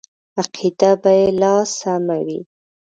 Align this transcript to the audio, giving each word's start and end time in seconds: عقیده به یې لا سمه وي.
عقیده 0.39 0.91
به 1.01 1.11
یې 1.19 1.27
لا 1.41 1.55
سمه 1.77 2.17
وي. 2.25 2.39